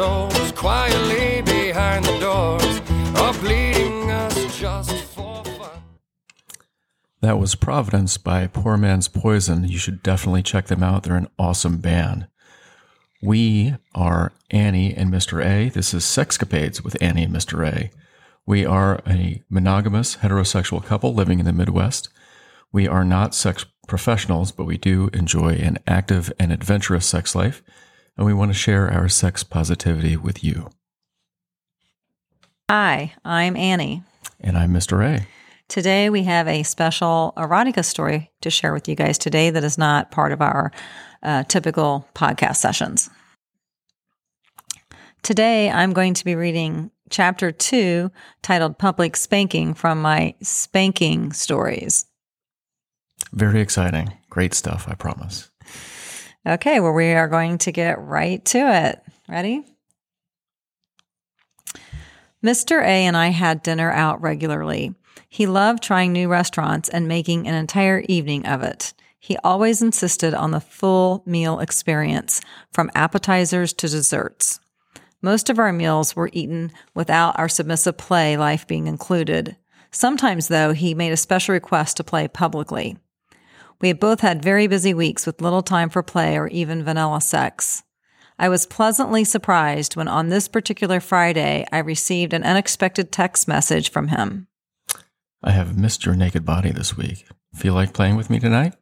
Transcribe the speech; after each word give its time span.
souls 0.00 0.52
quietly 0.52 1.42
behind 1.42 2.06
the 2.06 2.18
doors 2.20 2.80
bleeding 3.40 4.10
us 4.10 4.58
just 4.58 5.04
for 5.04 5.44
fun. 5.44 5.82
That 7.20 7.38
was 7.38 7.54
Providence 7.54 8.16
by 8.16 8.46
Poor 8.46 8.78
Man's 8.78 9.08
Poison. 9.08 9.64
You 9.64 9.76
should 9.76 10.02
definitely 10.02 10.42
check 10.42 10.68
them 10.68 10.82
out. 10.82 11.02
They're 11.02 11.16
an 11.16 11.28
awesome 11.38 11.78
band. 11.82 12.28
We 13.22 13.74
are 13.94 14.32
Annie 14.50 14.94
and 14.94 15.12
Mr. 15.12 15.44
A. 15.44 15.68
This 15.68 15.92
is 15.92 16.04
Sexcapades 16.04 16.82
with 16.82 16.96
Annie 17.02 17.24
and 17.24 17.34
Mr. 17.34 17.66
A. 17.70 17.90
We 18.46 18.64
are 18.64 19.02
a 19.06 19.42
monogamous 19.50 20.16
heterosexual 20.16 20.82
couple 20.82 21.12
living 21.12 21.40
in 21.40 21.44
the 21.44 21.52
Midwest. 21.52 22.08
We 22.72 22.88
are 22.88 23.04
not 23.04 23.34
sex 23.34 23.66
professionals, 23.86 24.50
but 24.50 24.64
we 24.64 24.78
do 24.78 25.10
enjoy 25.12 25.56
an 25.56 25.76
active 25.86 26.32
and 26.38 26.52
adventurous 26.52 27.04
sex 27.04 27.34
life, 27.34 27.62
and 28.16 28.26
we 28.26 28.34
want 28.34 28.50
to 28.50 28.58
share 28.58 28.90
our 28.92 29.08
sex 29.08 29.42
positivity 29.42 30.16
with 30.16 30.44
you. 30.44 30.70
Hi, 32.68 33.14
I'm 33.24 33.56
Annie. 33.56 34.02
And 34.40 34.56
I'm 34.56 34.72
Mr. 34.72 35.04
A. 35.04 35.26
Today 35.68 36.10
we 36.10 36.24
have 36.24 36.48
a 36.48 36.62
special 36.62 37.32
erotica 37.36 37.84
story 37.84 38.30
to 38.40 38.50
share 38.50 38.72
with 38.72 38.88
you 38.88 38.94
guys 38.94 39.18
today 39.18 39.50
that 39.50 39.64
is 39.64 39.78
not 39.78 40.10
part 40.10 40.32
of 40.32 40.40
our 40.40 40.72
uh, 41.22 41.44
typical 41.44 42.08
podcast 42.14 42.56
sessions. 42.56 43.10
Today 45.22 45.70
I'm 45.70 45.92
going 45.92 46.14
to 46.14 46.24
be 46.24 46.34
reading 46.34 46.90
chapter 47.10 47.52
two 47.52 48.10
titled 48.42 48.78
Public 48.78 49.16
Spanking 49.16 49.74
from 49.74 50.00
my 50.00 50.34
Spanking 50.40 51.32
Stories. 51.32 52.06
Very 53.32 53.60
exciting. 53.60 54.12
Great 54.30 54.54
stuff, 54.54 54.86
I 54.88 54.94
promise. 54.94 55.49
Okay, 56.46 56.80
well, 56.80 56.92
we 56.92 57.12
are 57.12 57.28
going 57.28 57.58
to 57.58 57.72
get 57.72 58.00
right 58.00 58.44
to 58.46 58.58
it. 58.58 59.02
Ready? 59.28 59.64
Mr. 62.42 62.80
A 62.80 63.04
and 63.04 63.16
I 63.16 63.28
had 63.28 63.62
dinner 63.62 63.90
out 63.90 64.22
regularly. 64.22 64.94
He 65.28 65.46
loved 65.46 65.82
trying 65.82 66.12
new 66.12 66.28
restaurants 66.28 66.88
and 66.88 67.06
making 67.06 67.46
an 67.46 67.54
entire 67.54 68.02
evening 68.08 68.46
of 68.46 68.62
it. 68.62 68.94
He 69.18 69.36
always 69.44 69.82
insisted 69.82 70.32
on 70.32 70.50
the 70.50 70.60
full 70.60 71.22
meal 71.26 71.60
experience, 71.60 72.40
from 72.72 72.90
appetizers 72.94 73.74
to 73.74 73.88
desserts. 73.88 74.60
Most 75.20 75.50
of 75.50 75.58
our 75.58 75.72
meals 75.72 76.16
were 76.16 76.30
eaten 76.32 76.72
without 76.94 77.38
our 77.38 77.48
submissive 77.48 77.98
play 77.98 78.38
life 78.38 78.66
being 78.66 78.86
included. 78.86 79.56
Sometimes, 79.90 80.48
though, 80.48 80.72
he 80.72 80.94
made 80.94 81.12
a 81.12 81.18
special 81.18 81.52
request 81.52 81.98
to 81.98 82.04
play 82.04 82.26
publicly. 82.26 82.96
We 83.80 83.88
had 83.88 84.00
both 84.00 84.20
had 84.20 84.42
very 84.42 84.66
busy 84.66 84.92
weeks 84.92 85.26
with 85.26 85.40
little 85.40 85.62
time 85.62 85.88
for 85.88 86.02
play 86.02 86.36
or 86.36 86.48
even 86.48 86.84
vanilla 86.84 87.20
sex. 87.20 87.82
I 88.38 88.48
was 88.48 88.66
pleasantly 88.66 89.24
surprised 89.24 89.96
when 89.96 90.08
on 90.08 90.28
this 90.28 90.48
particular 90.48 91.00
Friday 91.00 91.66
I 91.72 91.78
received 91.78 92.32
an 92.32 92.42
unexpected 92.42 93.12
text 93.12 93.48
message 93.48 93.90
from 93.90 94.08
him. 94.08 94.48
I 95.42 95.52
have 95.52 95.78
missed 95.78 96.04
your 96.04 96.14
naked 96.14 96.44
body 96.44 96.70
this 96.70 96.96
week. 96.96 97.26
Feel 97.54 97.74
like 97.74 97.94
playing 97.94 98.16
with 98.16 98.30
me 98.30 98.38
tonight? 98.38 98.74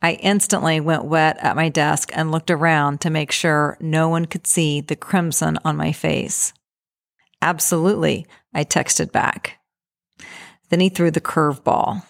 I 0.00 0.14
instantly 0.14 0.80
went 0.80 1.04
wet 1.04 1.38
at 1.40 1.56
my 1.56 1.68
desk 1.68 2.10
and 2.14 2.30
looked 2.30 2.50
around 2.50 3.00
to 3.00 3.10
make 3.10 3.32
sure 3.32 3.78
no 3.80 4.08
one 4.08 4.26
could 4.26 4.46
see 4.46 4.80
the 4.80 4.96
crimson 4.96 5.58
on 5.64 5.76
my 5.76 5.92
face. 5.92 6.52
Absolutely, 7.40 8.26
I 8.52 8.64
texted 8.64 9.12
back. 9.12 9.58
Then 10.68 10.80
he 10.80 10.88
threw 10.88 11.10
the 11.10 11.20
curveball. 11.20 12.02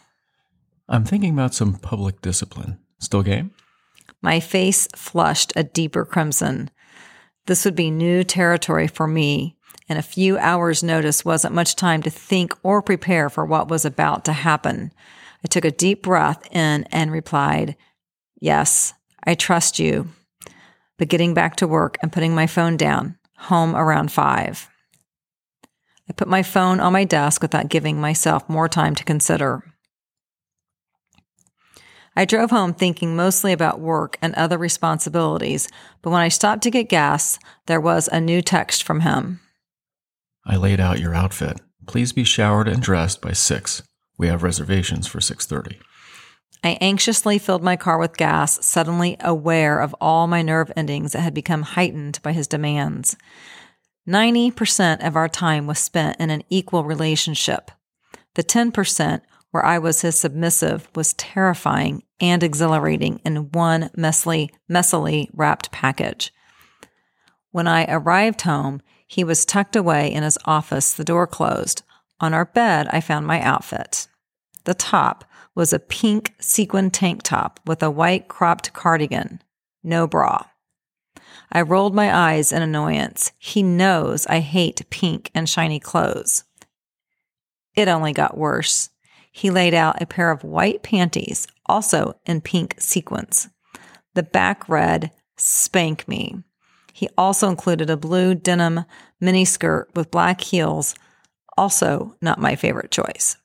I'm 0.89 1.05
thinking 1.05 1.33
about 1.33 1.55
some 1.55 1.75
public 1.75 2.21
discipline. 2.21 2.79
Still 3.01 3.23
game? 3.23 3.53
My 4.21 4.41
face 4.41 4.87
flushed 4.95 5.53
a 5.57 5.65
deeper 5.65 6.05
crimson. 6.05 6.71
This 7.47 7.65
would 7.65 7.75
be 7.75 7.91
new 7.91 8.25
territory 8.25 8.87
for 8.87 9.07
me, 9.07 9.57
and 9.89 9.99
a 9.99 10.03
few 10.03 10.39
hours' 10.39 10.83
notice 10.83 11.25
wasn't 11.25 11.55
much 11.55 11.77
time 11.77 12.03
to 12.03 12.11
think 12.11 12.55
or 12.63 12.83
prepare 12.83 13.29
for 13.29 13.45
what 13.45 13.69
was 13.69 13.85
about 13.85 14.25
to 14.27 14.33
happen. 14.33 14.93
I 15.45 15.49
took 15.49 15.65
a 15.65 15.71
deep 15.71 16.03
breath 16.03 16.47
in 16.51 16.85
and 16.85 17.13
replied, 17.13 17.77
Yes, 18.41 18.95
I 19.25 19.35
trust 19.35 19.79
you. 19.79 20.09
But 20.99 21.09
getting 21.09 21.35
back 21.35 21.57
to 21.57 21.67
work 21.67 21.99
and 22.01 22.13
putting 22.13 22.35
my 22.35 22.47
phone 22.47 22.77
down, 22.77 23.19
home 23.37 23.75
around 23.75 24.13
five. 24.13 24.71
I 26.09 26.13
put 26.13 26.29
my 26.29 26.43
phone 26.43 26.81
on 26.81 26.93
my 26.93 27.05
desk 27.05 27.43
without 27.43 27.69
giving 27.69 28.01
myself 28.01 28.49
more 28.49 28.69
time 28.69 28.95
to 28.95 29.05
consider. 29.05 29.74
I 32.17 32.25
drove 32.25 32.51
home 32.51 32.75
thinking 32.75 33.17
mostly 33.17 33.53
about 33.53 33.81
work 33.81 34.17
and 34.23 34.35
other 34.35 34.57
responsibilities, 34.57 35.69
but 36.01 36.11
when 36.11 36.21
I 36.23 36.29
stopped 36.29 36.63
to 36.63 36.71
get 36.71 36.89
gas, 36.89 37.39
there 37.67 37.81
was 37.81 38.09
a 38.09 38.21
new 38.21 38.41
text 38.41 38.85
from 38.85 39.01
him. 39.01 39.41
I 40.47 40.57
laid 40.57 40.79
out 40.79 41.01
your 41.01 41.15
outfit. 41.15 41.61
Please 41.87 42.13
be 42.13 42.25
showered 42.25 42.69
and 42.69 42.81
dressed 42.81 43.21
by 43.21 43.33
6. 43.33 43.83
We 44.17 44.29
have 44.29 44.43
reservations 44.43 45.07
for 45.07 45.21
6:30. 45.21 45.81
I 46.63 46.79
anxiously 46.81 47.39
filled 47.39 47.63
my 47.63 47.77
car 47.77 47.99
with 47.99 48.17
gas, 48.17 48.65
suddenly 48.65 49.17
aware 49.21 49.81
of 49.81 49.95
all 50.01 50.27
my 50.27 50.41
nerve 50.41 50.73
endings 50.77 51.13
that 51.13 51.21
had 51.21 51.35
become 51.35 51.63
heightened 51.63 52.21
by 52.23 52.33
his 52.33 52.47
demands. 52.47 53.17
90% 54.09 55.07
of 55.07 55.17
our 55.17 55.29
time 55.29 55.67
was 55.67 55.79
spent 55.79 56.19
in 56.21 56.31
an 56.31 56.43
equal 56.49 56.85
relationship. 56.85 57.71
The 58.35 58.43
10% 58.43 59.23
where 59.51 59.65
I 59.65 59.79
was 59.79 60.01
his 60.01 60.19
submissive 60.19 60.89
was 60.95 61.13
terrifying 61.15 62.03
and 62.21 62.43
exhilarating 62.43 63.21
in 63.25 63.51
one 63.51 63.91
messily, 63.97 64.51
messily 64.71 65.29
wrapped 65.33 65.71
package. 65.71 66.33
When 67.51 67.67
I 67.69 67.87
arrived 67.89 68.43
home, 68.43 68.83
he 69.07 69.25
was 69.25 69.45
tucked 69.45 69.77
away 69.77 70.13
in 70.13 70.23
his 70.23 70.39
office, 70.45 70.93
the 70.93 71.05
door 71.05 71.27
closed. 71.27 71.83
On 72.21 72.35
our 72.35 72.45
bed, 72.45 72.89
I 72.91 73.01
found 73.01 73.27
my 73.27 73.41
outfit. 73.41 74.09
The 74.65 74.75
top 74.75 75.25
was 75.55 75.73
a 75.73 75.79
pink 75.79 76.35
sequin 76.41 76.91
tank 76.91 77.23
top 77.23 77.61
with 77.67 77.83
a 77.83 77.91
white 77.91 78.29
cropped 78.29 78.73
cardigan, 78.73 79.43
no 79.83 80.07
bra. 80.07 80.47
I 81.53 81.63
rolled 81.63 81.95
my 81.95 82.15
eyes 82.15 82.53
in 82.53 82.63
annoyance. 82.63 83.33
He 83.39 83.63
knows 83.63 84.27
I 84.27 84.41
hate 84.41 84.89
pink 84.91 85.31
and 85.35 85.49
shiny 85.49 85.79
clothes. 85.79 86.45
It 87.77 87.89
only 87.89 88.13
got 88.13 88.37
worse. 88.37 88.91
He 89.37 89.51
laid 89.51 89.75
out 89.75 90.01
a 90.01 90.07
pair 90.07 90.31
of 90.31 90.45
white 90.45 90.85
panties, 90.85 91.49
also 91.67 92.15
in 92.25 92.41
pink 92.41 92.77
sequins. 92.79 93.49
The 94.15 94.23
back 94.23 94.69
read, 94.69 95.11
Spank 95.37 96.07
Me. 96.07 96.37
He 96.93 97.09
also 97.19 97.49
included 97.49 97.91
a 97.91 97.97
blue 97.97 98.37
denim 98.37 98.85
miniskirt 99.21 99.87
with 99.97 100.13
black 100.13 100.41
heels, 100.41 100.95
also 101.59 102.15
not 102.23 102.41
my 102.41 102.55
favorite 102.55 102.93
choice. 102.93 103.37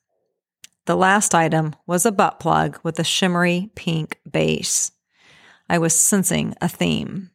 The 0.86 0.94
last 0.94 1.34
item 1.34 1.74
was 1.88 2.06
a 2.06 2.12
butt 2.12 2.38
plug 2.38 2.78
with 2.84 3.00
a 3.00 3.04
shimmery 3.04 3.72
pink 3.74 4.20
base. 4.30 4.92
I 5.68 5.78
was 5.78 5.92
sensing 5.92 6.54
a 6.60 6.68
theme. 6.68 7.30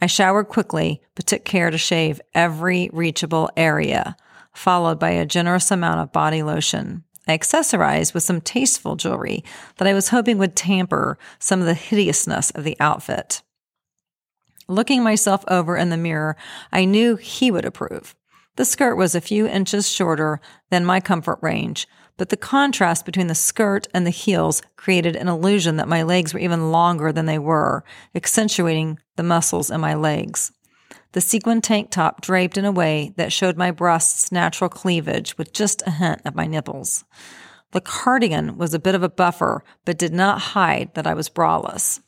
I 0.00 0.06
showered 0.06 0.44
quickly, 0.44 1.02
but 1.16 1.26
took 1.26 1.44
care 1.44 1.72
to 1.72 1.78
shave 1.78 2.20
every 2.36 2.88
reachable 2.92 3.50
area, 3.56 4.16
followed 4.54 5.00
by 5.00 5.10
a 5.10 5.26
generous 5.26 5.72
amount 5.72 5.98
of 5.98 6.12
body 6.12 6.44
lotion. 6.44 7.02
I 7.26 7.36
accessorized 7.36 8.14
with 8.14 8.22
some 8.22 8.40
tasteful 8.40 8.96
jewelry 8.96 9.44
that 9.76 9.86
I 9.86 9.94
was 9.94 10.08
hoping 10.08 10.38
would 10.38 10.56
tamper 10.56 11.18
some 11.38 11.60
of 11.60 11.66
the 11.66 11.74
hideousness 11.74 12.50
of 12.50 12.64
the 12.64 12.76
outfit. 12.80 13.42
Looking 14.68 15.02
myself 15.02 15.44
over 15.48 15.76
in 15.76 15.90
the 15.90 15.96
mirror, 15.96 16.36
I 16.72 16.84
knew 16.84 17.16
he 17.16 17.50
would 17.50 17.64
approve. 17.64 18.14
The 18.56 18.64
skirt 18.64 18.96
was 18.96 19.14
a 19.14 19.20
few 19.20 19.46
inches 19.46 19.88
shorter 19.88 20.40
than 20.70 20.84
my 20.84 21.00
comfort 21.00 21.38
range, 21.40 21.88
but 22.16 22.28
the 22.28 22.36
contrast 22.36 23.06
between 23.06 23.28
the 23.28 23.34
skirt 23.34 23.88
and 23.94 24.06
the 24.06 24.10
heels 24.10 24.62
created 24.76 25.16
an 25.16 25.28
illusion 25.28 25.76
that 25.76 25.88
my 25.88 26.02
legs 26.02 26.34
were 26.34 26.40
even 26.40 26.70
longer 26.70 27.12
than 27.12 27.26
they 27.26 27.38
were, 27.38 27.84
accentuating 28.14 28.98
the 29.16 29.22
muscles 29.22 29.70
in 29.70 29.80
my 29.80 29.94
legs. 29.94 30.52
The 31.12 31.20
sequin 31.20 31.60
tank 31.60 31.90
top 31.90 32.22
draped 32.22 32.56
in 32.56 32.64
a 32.64 32.72
way 32.72 33.12
that 33.16 33.32
showed 33.32 33.56
my 33.56 33.70
breasts' 33.70 34.32
natural 34.32 34.70
cleavage 34.70 35.36
with 35.36 35.52
just 35.52 35.82
a 35.86 35.90
hint 35.90 36.22
of 36.24 36.34
my 36.34 36.46
nipples. 36.46 37.04
The 37.72 37.82
cardigan 37.82 38.56
was 38.56 38.72
a 38.74 38.78
bit 38.78 38.94
of 38.94 39.02
a 39.02 39.08
buffer, 39.08 39.62
but 39.84 39.98
did 39.98 40.12
not 40.12 40.40
hide 40.40 40.94
that 40.94 41.06
I 41.06 41.14
was 41.14 41.28
braless. 41.28 42.00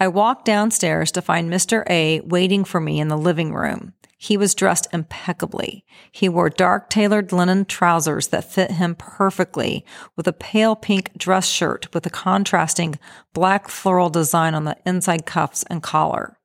I 0.00 0.08
walked 0.08 0.44
downstairs 0.44 1.10
to 1.12 1.22
find 1.22 1.50
Mr. 1.50 1.82
A 1.90 2.20
waiting 2.20 2.64
for 2.64 2.80
me 2.80 3.00
in 3.00 3.08
the 3.08 3.18
living 3.18 3.52
room. 3.52 3.94
He 4.16 4.36
was 4.36 4.54
dressed 4.54 4.88
impeccably. 4.92 5.84
He 6.10 6.28
wore 6.28 6.50
dark 6.50 6.88
tailored 6.88 7.32
linen 7.32 7.64
trousers 7.64 8.28
that 8.28 8.50
fit 8.50 8.72
him 8.72 8.94
perfectly, 8.94 9.84
with 10.16 10.26
a 10.26 10.32
pale 10.32 10.76
pink 10.76 11.16
dress 11.16 11.46
shirt 11.46 11.92
with 11.92 12.06
a 12.06 12.10
contrasting 12.10 12.98
black 13.32 13.68
floral 13.68 14.10
design 14.10 14.54
on 14.54 14.64
the 14.64 14.76
inside 14.86 15.26
cuffs 15.26 15.62
and 15.70 15.82
collar. 15.82 16.37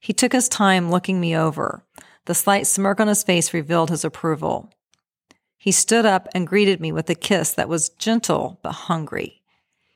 He 0.00 0.12
took 0.12 0.32
his 0.32 0.48
time 0.48 0.90
looking 0.90 1.20
me 1.20 1.36
over. 1.36 1.84
The 2.26 2.34
slight 2.34 2.66
smirk 2.66 3.00
on 3.00 3.08
his 3.08 3.22
face 3.22 3.54
revealed 3.54 3.90
his 3.90 4.04
approval. 4.04 4.70
He 5.56 5.72
stood 5.72 6.06
up 6.06 6.28
and 6.34 6.46
greeted 6.46 6.80
me 6.80 6.92
with 6.92 7.10
a 7.10 7.14
kiss 7.14 7.52
that 7.52 7.68
was 7.68 7.88
gentle 7.88 8.60
but 8.62 8.72
hungry. 8.72 9.42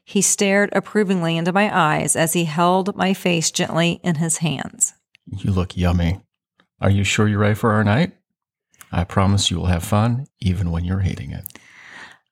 He 0.04 0.20
stared 0.20 0.70
approvingly 0.72 1.37
into 1.37 1.52
my 1.52 1.70
eyes 1.75 2.16
as 2.16 2.32
he 2.32 2.44
held 2.44 2.96
my 2.96 3.14
face 3.14 3.50
gently 3.50 4.00
in 4.02 4.16
his 4.16 4.38
hands. 4.38 4.94
You 5.26 5.52
look 5.52 5.76
yummy. 5.76 6.20
Are 6.81 6.90
you 6.90 7.05
sure 7.05 7.28
you're 7.28 7.38
ready 7.38 7.55
for 7.55 7.72
our 7.72 7.84
night? 7.84 8.12
I 8.90 9.05
promise 9.05 9.50
you 9.50 9.58
will 9.58 9.66
have 9.66 9.84
fun 9.84 10.26
even 10.40 10.70
when 10.72 10.84
you're 10.84 11.00
hating 11.00 11.31
it. 11.31 11.44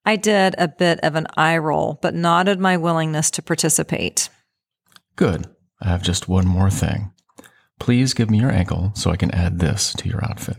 I 0.05 0.17
did 0.17 0.55
a 0.59 0.67
bit 0.67 0.99
of 1.03 1.15
an 1.15 1.27
eye 1.37 1.59
roll, 1.59 1.99
but 2.03 2.15
nodded 2.15 2.59
my 2.59 2.77
willingness 2.77 3.31
to 3.33 3.43
participate. 3.43 4.29
Good. 5.15 5.47
I 5.81 5.89
have 5.89 6.03
just 6.03 6.29
one 6.29 6.47
more 6.47 6.71
thing. 6.71 7.13
Please 7.81 8.15
give 8.15 8.31
me 8.31 8.39
your 8.39 8.53
ankle 8.53 8.93
so 8.95 9.11
I 9.11 9.17
can 9.17 9.33
add 9.33 9.59
this 9.59 9.93
to 9.95 10.09
your 10.09 10.25
outfit. 10.25 10.59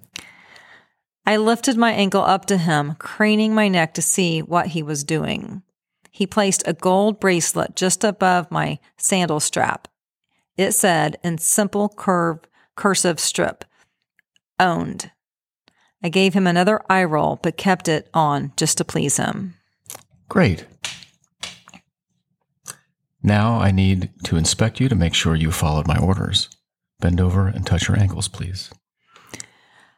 I 1.26 1.38
lifted 1.38 1.78
my 1.78 1.92
ankle 1.92 2.24
up 2.24 2.46
to 2.48 2.58
him, 2.58 2.96
craning 2.96 3.54
my 3.54 3.70
neck 3.70 3.94
to 3.94 4.02
see 4.02 4.42
what 4.42 4.68
he 4.68 4.84
was 4.84 5.06
doing. 5.06 5.62
He 6.10 6.28
placed 6.28 6.68
a 6.68 6.74
gold 6.74 7.20
bracelet 7.20 7.76
just 7.76 8.04
above 8.04 8.52
my 8.52 8.80
sandal 8.98 9.40
strap. 9.40 9.88
It 10.58 10.74
said 10.74 11.18
in 11.24 11.38
simple 11.38 11.88
curve 11.88 12.40
cursive 12.76 13.20
strip, 13.20 13.64
owned. 14.60 15.12
I 16.04 16.10
gave 16.10 16.34
him 16.34 16.48
another 16.48 16.82
eye 16.90 17.04
roll, 17.04 17.40
but 17.42 17.56
kept 17.56 17.88
it 17.88 18.10
on 18.14 18.52
just 18.58 18.80
to 18.80 18.86
please 18.86 19.18
him. 19.18 19.54
Great. 20.28 20.66
Now 23.22 23.60
I 23.60 23.70
need 23.70 24.10
to 24.24 24.36
inspect 24.36 24.80
you 24.80 24.90
to 24.90 24.96
make 24.96 25.14
sure 25.14 25.36
you 25.36 25.52
followed 25.52 25.88
my 25.88 25.98
orders. 25.98 26.50
Bend 27.02 27.20
over 27.20 27.48
and 27.48 27.66
touch 27.66 27.88
your 27.88 28.00
ankles, 28.00 28.28
please. 28.28 28.72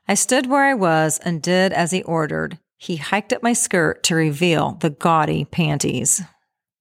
I 0.07 0.15
stood 0.15 0.47
where 0.47 0.63
I 0.63 0.73
was 0.73 1.19
and 1.19 1.41
did 1.41 1.71
as 1.73 1.91
he 1.91 2.01
ordered. 2.03 2.57
He 2.77 2.95
hiked 2.95 3.31
up 3.31 3.43
my 3.43 3.53
skirt 3.53 4.03
to 4.03 4.15
reveal 4.15 4.77
the 4.79 4.89
gaudy 4.89 5.45
panties. 5.45 6.21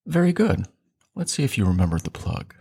Very 0.07 0.33
good. 0.33 0.67
Let's 1.15 1.33
see 1.33 1.45
if 1.45 1.59
you 1.59 1.65
remembered 1.65 2.03
the 2.03 2.11
plug. 2.11 2.55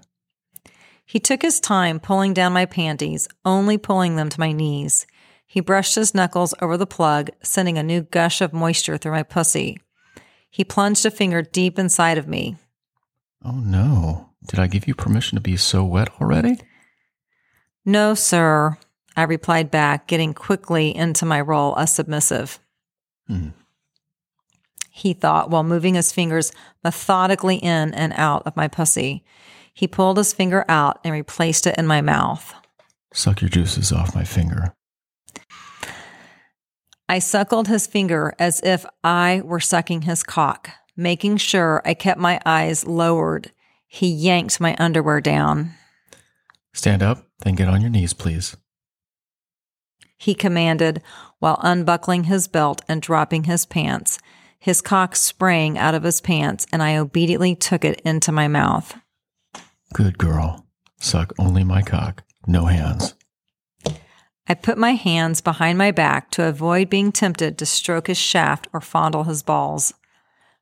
He 1.06 1.20
took 1.20 1.42
his 1.42 1.60
time 1.60 2.00
pulling 2.00 2.34
down 2.34 2.54
my 2.54 2.66
panties, 2.66 3.28
only 3.46 3.78
pulling 3.78 4.16
them 4.16 4.30
to 4.30 4.40
my 4.40 4.52
knees. 4.52 5.06
He 5.46 5.60
brushed 5.60 5.96
his 5.96 6.16
knuckles 6.16 6.54
over 6.62 6.78
the 6.78 6.88
plug, 6.88 7.30
sending 7.44 7.78
a 7.78 7.84
new 7.84 8.02
gush 8.02 8.42
of 8.42 8.54
moisture 8.54 8.98
through 8.98 9.12
my 9.12 9.24
pussy. 9.24 9.78
He 10.50 10.64
plunged 10.64 11.06
a 11.06 11.12
finger 11.12 11.42
deep 11.42 11.78
inside 11.78 12.18
of 12.18 12.28
me. 12.28 12.58
Oh 13.44 13.60
no. 13.60 14.30
Did 14.48 14.60
I 14.60 14.68
give 14.68 14.88
you 14.88 14.96
permission 14.96 15.36
to 15.36 15.42
be 15.42 15.58
so 15.58 15.84
wet 15.84 16.10
already? 16.20 16.60
No, 17.86 18.14
sir, 18.14 18.78
I 19.16 19.24
replied 19.24 19.72
back, 19.72 20.08
getting 20.08 20.34
quickly 20.34 20.96
into 20.96 21.26
my 21.26 21.42
role 21.42 21.78
as 21.78 21.94
submissive. 21.94 22.60
Hmm. 23.28 23.50
He 24.90 25.14
thought 25.14 25.50
while 25.50 25.64
moving 25.64 25.96
his 25.96 26.12
fingers 26.12 26.52
methodically 26.84 27.56
in 27.56 27.94
and 27.94 28.14
out 28.16 28.44
of 28.46 28.56
my 28.56 28.68
pussy. 28.68 29.24
He 29.74 29.88
pulled 29.88 30.18
his 30.18 30.34
finger 30.34 30.66
out 30.68 31.00
and 31.04 31.14
replaced 31.14 31.66
it 31.66 31.78
in 31.78 31.88
my 31.88 32.02
mouth. 32.02 32.54
Suck 33.14 33.42
your 33.42 33.50
juices 33.50 33.92
off 33.92 34.14
my 34.14 34.24
finger. 34.24 34.74
I 37.10 37.20
suckled 37.20 37.68
his 37.68 37.88
finger 37.88 38.34
as 38.40 38.62
if 38.64 38.86
I 39.04 39.42
were 39.44 39.60
sucking 39.60 40.04
his 40.04 40.24
cock, 40.24 40.70
making 40.96 41.38
sure 41.38 41.82
I 41.84 41.94
kept 41.94 42.20
my 42.20 42.40
eyes 42.46 42.86
lowered. 42.86 43.52
He 43.88 44.08
yanked 44.08 44.62
my 44.62 44.76
underwear 44.78 45.20
down. 45.20 45.74
Stand 46.74 47.04
up, 47.04 47.28
then 47.40 47.56
get 47.56 47.68
on 47.68 47.82
your 47.82 47.90
knees, 47.90 48.14
please. 48.14 48.56
He 50.18 50.36
commanded 50.36 51.02
while 51.40 51.60
unbuckling 51.64 52.26
his 52.26 52.48
belt 52.48 52.82
and 52.88 53.02
dropping 53.02 53.46
his 53.46 53.66
pants. 53.66 54.20
His 54.60 54.82
cock 54.82 55.16
sprang 55.16 55.78
out 55.78 55.96
of 55.96 56.04
his 56.04 56.22
pants, 56.22 56.68
and 56.72 56.84
I 56.84 56.98
obediently 56.98 57.56
took 57.56 57.84
it 57.84 58.00
into 58.02 58.32
my 58.32 58.48
mouth. 58.48 58.96
Good 59.94 60.18
girl. 60.20 60.68
Suck 61.00 61.34
only 61.40 61.64
my 61.64 61.82
cock, 61.82 62.24
no 62.46 62.66
hands. 62.66 63.16
I 64.48 64.54
put 64.54 64.78
my 64.78 64.92
hands 64.92 65.42
behind 65.42 65.78
my 65.78 65.92
back 65.92 66.30
to 66.32 66.48
avoid 66.48 66.90
being 66.90 67.12
tempted 67.12 67.58
to 67.58 67.66
stroke 67.66 68.08
his 68.08 68.18
shaft 68.18 68.68
or 68.74 68.82
fondle 68.82 69.24
his 69.24 69.42
balls. 69.42 69.94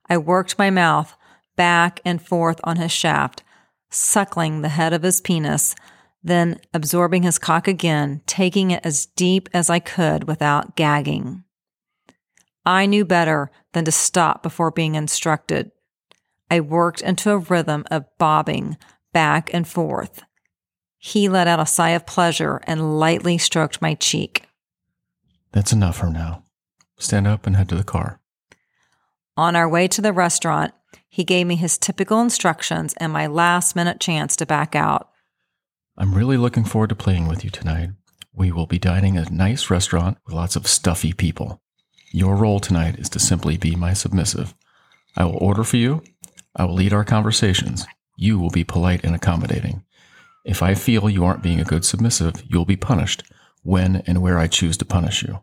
I 0.07 0.17
worked 0.17 0.57
my 0.57 0.69
mouth 0.69 1.15
back 1.55 1.99
and 2.05 2.21
forth 2.21 2.61
on 2.63 2.77
his 2.77 2.91
shaft, 2.91 3.43
suckling 3.89 4.61
the 4.61 4.69
head 4.69 4.93
of 4.93 5.03
his 5.03 5.19
penis, 5.19 5.75
then 6.23 6.59
absorbing 6.73 7.23
his 7.23 7.39
cock 7.39 7.67
again, 7.67 8.21
taking 8.25 8.71
it 8.71 8.85
as 8.85 9.05
deep 9.05 9.49
as 9.53 9.69
I 9.69 9.79
could 9.79 10.25
without 10.25 10.75
gagging. 10.75 11.43
I 12.65 12.85
knew 12.85 13.05
better 13.05 13.51
than 13.73 13.85
to 13.85 13.91
stop 13.91 14.43
before 14.43 14.71
being 14.71 14.95
instructed. 14.95 15.71
I 16.51 16.59
worked 16.59 17.01
into 17.01 17.31
a 17.31 17.37
rhythm 17.37 17.85
of 17.89 18.05
bobbing 18.17 18.77
back 19.13 19.49
and 19.53 19.67
forth. 19.67 20.21
He 20.97 21.29
let 21.29 21.47
out 21.47 21.59
a 21.59 21.65
sigh 21.65 21.91
of 21.91 22.05
pleasure 22.05 22.59
and 22.63 22.99
lightly 22.99 23.37
stroked 23.37 23.81
my 23.81 23.95
cheek. 23.95 24.43
That's 25.51 25.71
enough 25.71 25.97
for 25.97 26.09
now. 26.09 26.43
Stand 26.97 27.27
up 27.27 27.47
and 27.47 27.55
head 27.55 27.69
to 27.69 27.75
the 27.75 27.83
car. 27.83 28.19
On 29.37 29.55
our 29.55 29.69
way 29.69 29.87
to 29.87 30.01
the 30.01 30.11
restaurant, 30.11 30.73
he 31.07 31.23
gave 31.23 31.47
me 31.47 31.55
his 31.55 31.77
typical 31.77 32.19
instructions 32.19 32.93
and 32.97 33.13
my 33.13 33.25
last 33.25 33.75
minute 33.75 33.99
chance 33.99 34.35
to 34.35 34.45
back 34.45 34.75
out. 34.75 35.09
I'm 36.01 36.15
really 36.15 36.37
looking 36.37 36.63
forward 36.63 36.91
to 36.91 36.95
playing 36.95 37.27
with 37.27 37.43
you 37.43 37.49
tonight. 37.49 37.89
We 38.33 38.53
will 38.53 38.67
be 38.67 38.79
dining 38.79 39.17
at 39.17 39.31
a 39.31 39.35
nice 39.35 39.69
restaurant 39.69 40.17
with 40.25 40.33
lots 40.33 40.55
of 40.55 40.65
stuffy 40.65 41.11
people. 41.11 41.61
Your 42.13 42.37
role 42.37 42.61
tonight 42.61 42.97
is 42.97 43.09
to 43.09 43.19
simply 43.19 43.57
be 43.57 43.75
my 43.75 43.91
submissive. 43.91 44.55
I 45.17 45.25
will 45.25 45.35
order 45.35 45.65
for 45.65 45.75
you. 45.75 46.01
I 46.55 46.63
will 46.63 46.75
lead 46.75 46.93
our 46.93 47.03
conversations. 47.03 47.85
You 48.15 48.39
will 48.39 48.49
be 48.49 48.63
polite 48.63 49.03
and 49.03 49.13
accommodating. 49.13 49.83
If 50.45 50.63
I 50.63 50.73
feel 50.73 51.09
you 51.09 51.25
aren't 51.25 51.43
being 51.43 51.59
a 51.59 51.65
good 51.65 51.83
submissive, 51.83 52.43
you 52.47 52.57
will 52.57 52.65
be 52.65 52.77
punished 52.77 53.23
when 53.63 53.97
and 54.07 54.21
where 54.21 54.39
I 54.39 54.47
choose 54.47 54.77
to 54.77 54.85
punish 54.85 55.21
you. 55.21 55.41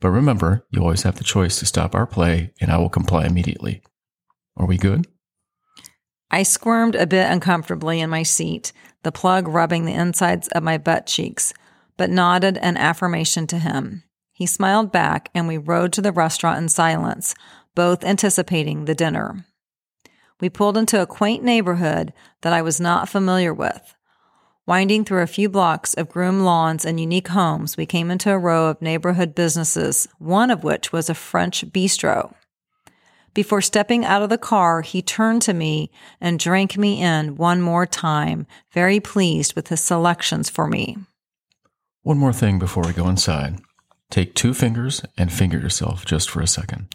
But 0.00 0.10
remember, 0.10 0.66
you 0.70 0.82
always 0.82 1.04
have 1.04 1.16
the 1.16 1.24
choice 1.24 1.58
to 1.60 1.66
stop 1.66 1.94
our 1.94 2.06
play, 2.06 2.52
and 2.60 2.70
I 2.70 2.76
will 2.76 2.90
comply 2.90 3.24
immediately. 3.24 3.82
Are 4.54 4.66
we 4.66 4.76
good? 4.76 5.06
I 6.34 6.44
squirmed 6.44 6.94
a 6.94 7.06
bit 7.06 7.30
uncomfortably 7.30 8.00
in 8.00 8.08
my 8.08 8.22
seat, 8.22 8.72
the 9.02 9.12
plug 9.12 9.46
rubbing 9.46 9.84
the 9.84 9.92
insides 9.92 10.48
of 10.48 10.62
my 10.62 10.78
butt 10.78 11.06
cheeks, 11.06 11.52
but 11.98 12.08
nodded 12.08 12.56
an 12.58 12.78
affirmation 12.78 13.46
to 13.48 13.58
him. 13.58 14.04
He 14.32 14.46
smiled 14.46 14.90
back, 14.90 15.28
and 15.34 15.46
we 15.46 15.58
rode 15.58 15.92
to 15.92 16.00
the 16.00 16.10
restaurant 16.10 16.58
in 16.58 16.70
silence, 16.70 17.34
both 17.74 18.02
anticipating 18.02 18.86
the 18.86 18.94
dinner. 18.94 19.44
We 20.40 20.48
pulled 20.48 20.78
into 20.78 21.02
a 21.02 21.06
quaint 21.06 21.44
neighborhood 21.44 22.14
that 22.40 22.54
I 22.54 22.62
was 22.62 22.80
not 22.80 23.10
familiar 23.10 23.52
with. 23.52 23.94
Winding 24.66 25.04
through 25.04 25.22
a 25.22 25.26
few 25.26 25.50
blocks 25.50 25.92
of 25.94 26.08
groomed 26.08 26.42
lawns 26.42 26.84
and 26.86 26.98
unique 26.98 27.28
homes, 27.28 27.76
we 27.76 27.84
came 27.84 28.10
into 28.10 28.32
a 28.32 28.38
row 28.38 28.68
of 28.68 28.80
neighborhood 28.80 29.34
businesses, 29.34 30.08
one 30.18 30.50
of 30.50 30.64
which 30.64 30.92
was 30.92 31.10
a 31.10 31.14
French 31.14 31.66
bistro. 31.66 32.34
Before 33.34 33.62
stepping 33.62 34.04
out 34.04 34.22
of 34.22 34.28
the 34.28 34.38
car, 34.38 34.82
he 34.82 35.00
turned 35.00 35.40
to 35.42 35.54
me 35.54 35.90
and 36.20 36.38
drank 36.38 36.76
me 36.76 37.00
in 37.02 37.36
one 37.36 37.62
more 37.62 37.86
time, 37.86 38.46
very 38.72 39.00
pleased 39.00 39.54
with 39.54 39.68
his 39.68 39.80
selections 39.80 40.50
for 40.50 40.66
me. 40.66 40.98
One 42.02 42.18
more 42.18 42.32
thing 42.32 42.58
before 42.58 42.84
we 42.84 42.92
go 42.92 43.08
inside. 43.08 43.60
Take 44.10 44.34
two 44.34 44.52
fingers 44.52 45.02
and 45.16 45.32
finger 45.32 45.58
yourself 45.58 46.04
just 46.04 46.28
for 46.28 46.42
a 46.42 46.46
second. 46.46 46.94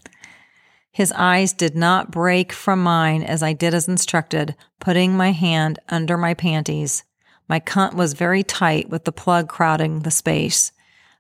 His 0.92 1.12
eyes 1.14 1.54
did 1.54 1.76
not 1.76 2.12
break 2.12 2.52
from 2.52 2.84
mine 2.84 3.24
as 3.24 3.42
I 3.42 3.54
did 3.54 3.74
as 3.74 3.88
instructed, 3.88 4.56
putting 4.80 5.18
my 5.18 5.32
hand 5.32 5.80
under 5.90 6.18
my 6.18 6.36
panties. 6.36 7.04
My 7.48 7.60
cunt 7.60 7.94
was 7.94 8.14
very 8.14 8.44
tight 8.44 8.90
with 8.90 9.06
the 9.06 9.12
plug 9.12 9.48
crowding 9.48 10.02
the 10.02 10.12
space. 10.12 10.72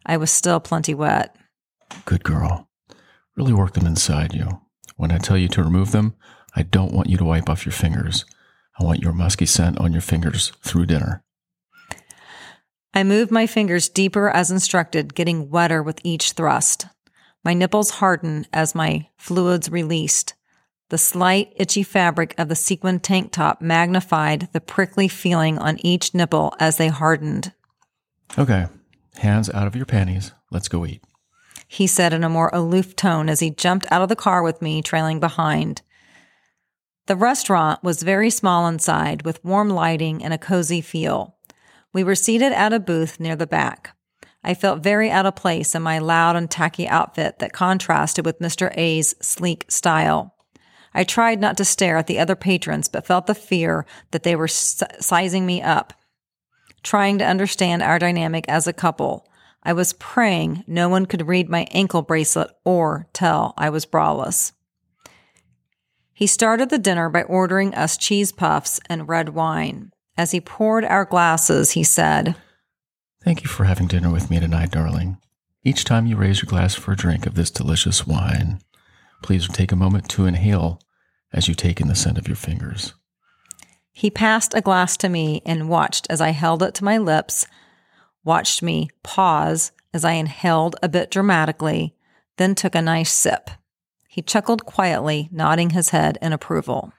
I 0.05 0.17
was 0.17 0.31
still 0.31 0.59
plenty 0.59 0.93
wet. 0.93 1.35
Good 2.05 2.23
girl. 2.23 2.67
Really 3.35 3.53
work 3.53 3.73
them 3.73 3.87
inside 3.87 4.33
you. 4.33 4.61
When 4.97 5.11
I 5.11 5.19
tell 5.19 5.37
you 5.37 5.47
to 5.49 5.63
remove 5.63 5.91
them, 5.91 6.15
I 6.55 6.63
don't 6.63 6.91
want 6.91 7.09
you 7.09 7.17
to 7.17 7.23
wipe 7.23 7.49
off 7.49 7.65
your 7.65 7.73
fingers. 7.73 8.25
I 8.79 8.83
want 8.83 9.01
your 9.01 9.13
musky 9.13 9.45
scent 9.45 9.79
on 9.79 9.91
your 9.91 10.01
fingers 10.01 10.51
through 10.63 10.87
dinner. 10.87 11.23
I 12.93 13.03
moved 13.03 13.31
my 13.31 13.45
fingers 13.45 13.89
deeper 13.89 14.29
as 14.29 14.49
instructed, 14.49 15.13
getting 15.13 15.49
wetter 15.51 15.83
with 15.83 16.01
each 16.03 16.31
thrust. 16.31 16.87
My 17.43 17.53
nipples 17.53 17.91
hardened 17.91 18.47
as 18.51 18.73
my 18.73 19.07
fluids 19.17 19.69
released. 19.69 20.33
The 20.89 20.97
slight, 20.97 21.53
itchy 21.57 21.83
fabric 21.83 22.33
of 22.39 22.49
the 22.49 22.55
sequin 22.55 22.99
tank 22.99 23.31
top 23.31 23.61
magnified 23.61 24.49
the 24.51 24.61
prickly 24.61 25.07
feeling 25.07 25.59
on 25.59 25.77
each 25.85 26.13
nipple 26.15 26.55
as 26.59 26.77
they 26.77 26.87
hardened. 26.87 27.53
Okay, 28.37 28.65
hands 29.17 29.49
out 29.51 29.67
of 29.67 29.75
your 29.75 29.85
panties. 29.85 30.31
Let's 30.49 30.67
go 30.67 30.85
eat 30.85 31.03
he 31.67 31.85
said 31.85 32.13
in 32.13 32.23
a 32.23 32.29
more 32.29 32.49
aloof 32.53 32.95
tone 32.95 33.29
as 33.29 33.41
he 33.41 33.49
jumped 33.49 33.85
out 33.91 34.01
of 34.01 34.09
the 34.09 34.15
car 34.15 34.41
with 34.41 34.61
me, 34.61 34.81
trailing 34.81 35.19
behind. 35.19 35.81
The 37.07 37.15
restaurant 37.15 37.83
was 37.83 38.03
very 38.03 38.29
small 38.29 38.67
inside, 38.67 39.23
with 39.23 39.43
warm 39.43 39.69
lighting 39.69 40.23
and 40.23 40.33
a 40.33 40.37
cozy 40.37 40.81
feel. 40.81 41.35
We 41.93 42.03
were 42.03 42.15
seated 42.15 42.51
at 42.53 42.73
a 42.73 42.79
booth 42.79 43.19
near 43.19 43.35
the 43.35 43.47
back. 43.47 43.95
I 44.43 44.53
felt 44.53 44.83
very 44.83 45.09
out 45.09 45.25
of 45.25 45.35
place 45.35 45.75
in 45.75 45.81
my 45.81 45.99
loud 45.99 46.35
and 46.35 46.49
tacky 46.49 46.87
outfit 46.87 47.39
that 47.39 47.53
contrasted 47.53 48.25
with 48.25 48.39
Mr. 48.39 48.71
A's 48.77 49.15
sleek 49.21 49.65
style. 49.67 50.35
I 50.93 51.03
tried 51.03 51.39
not 51.41 51.57
to 51.57 51.65
stare 51.65 51.97
at 51.97 52.07
the 52.07 52.19
other 52.19 52.35
patrons, 52.35 52.87
but 52.87 53.05
felt 53.05 53.27
the 53.27 53.35
fear 53.35 53.85
that 54.11 54.23
they 54.23 54.35
were 54.35 54.47
sizing 54.47 55.45
me 55.45 55.61
up. 55.61 55.93
trying 56.83 57.17
to 57.17 57.25
understand 57.25 57.83
our 57.83 57.99
dynamic 57.99 58.45
as 58.47 58.67
a 58.67 58.73
couple. 58.73 59.26
I 59.63 59.73
was 59.73 59.93
praying 59.93 60.63
no 60.67 60.89
one 60.89 61.05
could 61.05 61.27
read 61.27 61.49
my 61.49 61.67
ankle 61.71 62.01
bracelet 62.01 62.49
or 62.63 63.07
tell 63.13 63.53
I 63.57 63.69
was 63.69 63.85
braless. 63.85 64.53
He 66.13 66.25
started 66.25 66.69
the 66.69 66.79
dinner 66.79 67.09
by 67.09 67.23
ordering 67.23 67.75
us 67.75 67.97
cheese 67.97 68.31
puffs 68.31 68.79
and 68.89 69.07
red 69.07 69.29
wine. 69.29 69.91
As 70.17 70.31
he 70.31 70.41
poured 70.41 70.83
our 70.83 71.05
glasses, 71.05 71.71
he 71.71 71.83
said, 71.83 72.35
Thank 73.23 73.43
you 73.43 73.49
for 73.49 73.65
having 73.65 73.87
dinner 73.87 74.11
with 74.11 74.29
me 74.29 74.39
tonight, 74.39 74.71
darling. 74.71 75.17
Each 75.63 75.83
time 75.83 76.07
you 76.07 76.15
raise 76.15 76.41
your 76.41 76.49
glass 76.49 76.75
for 76.75 76.93
a 76.93 76.95
drink 76.95 77.27
of 77.27 77.35
this 77.35 77.51
delicious 77.51 78.07
wine, 78.07 78.61
please 79.21 79.47
take 79.47 79.71
a 79.71 79.75
moment 79.75 80.07
to 80.09 80.25
inhale 80.25 80.79
as 81.33 81.47
you 81.47 81.53
take 81.53 81.81
in 81.81 81.87
the 81.87 81.95
scent 81.95 82.17
of 82.17 82.27
your 82.27 82.37
fingers. 82.37 82.93
He 83.91 84.09
passed 84.09 84.53
a 84.53 84.61
glass 84.61 84.95
to 84.97 85.09
me 85.09 85.41
and 85.45 85.69
watched 85.69 86.07
as 86.09 86.21
I 86.21 86.29
held 86.29 86.63
it 86.63 86.73
to 86.75 86.83
my 86.83 86.97
lips, 86.97 87.47
watched 88.27 88.61
me 88.61 88.89
pause 89.01 89.71
as 89.93 90.03
I 90.03 90.11
inhaled 90.11 90.75
a 90.83 90.89
bit 90.89 91.09
dramatically, 91.09 91.95
then 92.35 92.53
took 92.53 92.75
a 92.75 92.81
nice 92.81 93.11
sip. 93.11 93.49
He 94.09 94.21
chuckled 94.21 94.65
quietly, 94.65 95.29
nodding 95.31 95.71
his 95.71 95.89
head 95.89 96.17
in 96.21 96.33
approval. 96.33 96.91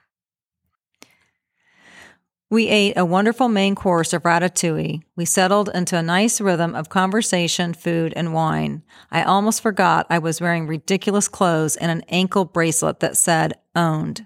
We 2.49 2.67
ate 2.67 2.97
a 2.97 3.05
wonderful 3.05 3.47
main 3.47 3.75
course 3.75 4.11
of 4.11 4.23
ratatouille. 4.23 5.03
We 5.15 5.25
settled 5.25 5.69
into 5.71 5.95
a 5.95 6.01
nice 6.01 6.41
rhythm 6.41 6.73
of 6.73 6.89
conversation, 6.89 7.75
food, 7.75 8.11
and 8.15 8.33
wine. 8.33 8.81
I 9.11 9.21
almost 9.21 9.61
forgot 9.61 10.07
I 10.09 10.17
was 10.17 10.41
wearing 10.41 10.65
ridiculous 10.65 11.27
clothes 11.27 11.75
and 11.75 11.91
an 11.91 12.01
ankle 12.09 12.45
bracelet 12.45 13.01
that 13.01 13.17
said 13.17 13.53
owned. 13.75 14.25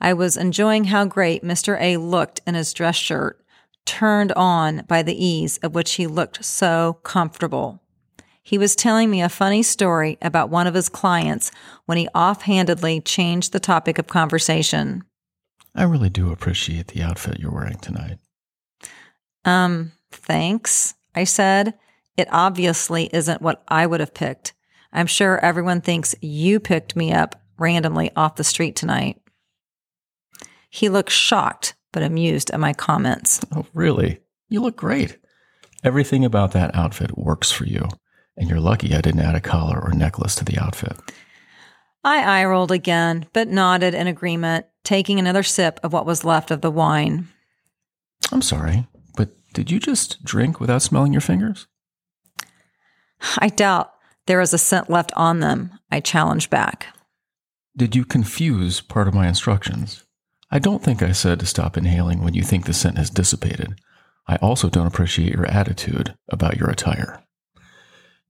I 0.00 0.14
was 0.14 0.38
enjoying 0.38 0.84
how 0.84 1.04
great 1.04 1.44
Mr. 1.44 1.78
A 1.78 1.98
looked 1.98 2.40
in 2.46 2.54
his 2.54 2.72
dress 2.72 2.96
shirt, 2.96 3.44
turned 3.86 4.32
on 4.32 4.84
by 4.86 5.02
the 5.02 5.24
ease 5.24 5.58
of 5.58 5.74
which 5.74 5.92
he 5.92 6.06
looked 6.06 6.44
so 6.44 6.98
comfortable. 7.02 7.80
He 8.42 8.58
was 8.58 8.76
telling 8.76 9.10
me 9.10 9.22
a 9.22 9.28
funny 9.28 9.62
story 9.62 10.18
about 10.20 10.50
one 10.50 10.66
of 10.66 10.74
his 10.74 10.88
clients 10.88 11.50
when 11.86 11.98
he 11.98 12.08
offhandedly 12.08 13.00
changed 13.00 13.52
the 13.52 13.60
topic 13.60 13.98
of 13.98 14.06
conversation. 14.06 15.04
I 15.74 15.84
really 15.84 16.10
do 16.10 16.30
appreciate 16.30 16.88
the 16.88 17.02
outfit 17.02 17.40
you're 17.40 17.52
wearing 17.52 17.78
tonight. 17.78 18.18
Um, 19.44 19.92
thanks, 20.10 20.94
I 21.14 21.24
said. 21.24 21.74
It 22.16 22.28
obviously 22.30 23.10
isn't 23.12 23.42
what 23.42 23.62
I 23.68 23.86
would 23.86 24.00
have 24.00 24.14
picked. 24.14 24.54
I'm 24.92 25.06
sure 25.06 25.44
everyone 25.44 25.80
thinks 25.80 26.14
you 26.20 26.60
picked 26.60 26.96
me 26.96 27.12
up 27.12 27.42
randomly 27.58 28.10
off 28.16 28.36
the 28.36 28.44
street 28.44 28.76
tonight. 28.76 29.20
He 30.70 30.88
looked 30.88 31.12
shocked 31.12 31.74
but 31.96 32.02
amused 32.02 32.50
at 32.50 32.60
my 32.60 32.74
comments. 32.74 33.40
Oh, 33.56 33.64
really? 33.72 34.20
You 34.50 34.60
look 34.60 34.76
great. 34.76 35.16
Everything 35.82 36.26
about 36.26 36.52
that 36.52 36.74
outfit 36.74 37.16
works 37.16 37.50
for 37.50 37.64
you, 37.64 37.88
and 38.36 38.50
you're 38.50 38.60
lucky 38.60 38.94
I 38.94 39.00
didn't 39.00 39.22
add 39.22 39.34
a 39.34 39.40
collar 39.40 39.80
or 39.82 39.94
necklace 39.94 40.34
to 40.34 40.44
the 40.44 40.58
outfit. 40.58 40.94
I 42.04 42.18
eye 42.18 42.44
rolled 42.44 42.70
again, 42.70 43.28
but 43.32 43.48
nodded 43.48 43.94
in 43.94 44.08
agreement, 44.08 44.66
taking 44.84 45.18
another 45.18 45.42
sip 45.42 45.80
of 45.82 45.94
what 45.94 46.04
was 46.04 46.22
left 46.22 46.50
of 46.50 46.60
the 46.60 46.70
wine. 46.70 47.28
I'm 48.30 48.42
sorry, 48.42 48.86
but 49.16 49.30
did 49.54 49.70
you 49.70 49.80
just 49.80 50.22
drink 50.22 50.60
without 50.60 50.82
smelling 50.82 51.14
your 51.14 51.22
fingers? 51.22 51.66
I 53.38 53.48
doubt 53.48 53.90
there 54.26 54.42
is 54.42 54.52
a 54.52 54.58
scent 54.58 54.90
left 54.90 55.14
on 55.16 55.40
them, 55.40 55.72
I 55.90 56.00
challenged 56.00 56.50
back. 56.50 56.88
Did 57.74 57.96
you 57.96 58.04
confuse 58.04 58.82
part 58.82 59.08
of 59.08 59.14
my 59.14 59.26
instructions? 59.26 60.05
I 60.50 60.58
don't 60.58 60.82
think 60.82 61.02
I 61.02 61.12
said 61.12 61.40
to 61.40 61.46
stop 61.46 61.76
inhaling 61.76 62.22
when 62.22 62.34
you 62.34 62.42
think 62.42 62.66
the 62.66 62.72
scent 62.72 62.98
has 62.98 63.10
dissipated. 63.10 63.80
I 64.28 64.36
also 64.36 64.68
don't 64.68 64.86
appreciate 64.86 65.32
your 65.32 65.46
attitude 65.46 66.14
about 66.28 66.56
your 66.56 66.70
attire. 66.70 67.22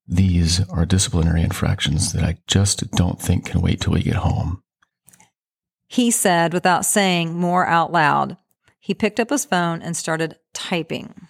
These 0.09 0.67
are 0.69 0.87
disciplinary 0.87 1.43
infractions 1.43 2.13
that 2.13 2.23
I 2.23 2.39
just 2.47 2.91
don't 2.93 3.21
think 3.21 3.47
can 3.47 3.61
wait 3.61 3.81
till 3.81 3.93
we 3.93 4.03
get 4.03 4.17
home. 4.17 4.63
He 5.89 6.11
said 6.11 6.53
without 6.53 6.85
saying 6.85 7.35
more 7.35 7.67
out 7.67 7.93
loud. 7.93 8.37
He 8.79 8.95
picked 8.95 9.19
up 9.19 9.31
his 9.31 9.45
phone 9.45 9.83
and 9.83 9.97
started 9.97 10.39
typing. 10.55 11.29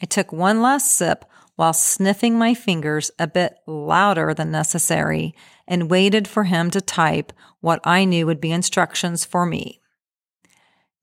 I 0.00 0.06
took 0.06 0.32
one 0.32 0.62
last 0.62 0.92
sip 0.92 1.24
while 1.56 1.72
sniffing 1.72 2.38
my 2.38 2.54
fingers 2.54 3.10
a 3.18 3.26
bit 3.26 3.56
louder 3.66 4.34
than 4.34 4.50
necessary 4.50 5.34
and 5.66 5.90
waited 5.90 6.28
for 6.28 6.44
him 6.44 6.70
to 6.70 6.80
type 6.80 7.32
what 7.60 7.80
I 7.82 8.04
knew 8.04 8.26
would 8.26 8.40
be 8.40 8.52
instructions 8.52 9.24
for 9.24 9.46
me. 9.46 9.80